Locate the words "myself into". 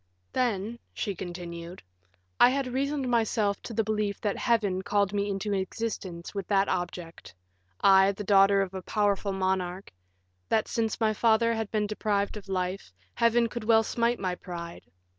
3.07-3.75